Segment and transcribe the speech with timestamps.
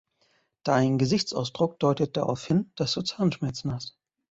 [0.63, 3.99] Dein Gesichtsausdruck deutet daraufhin, dass du Zahnschmerzen hast.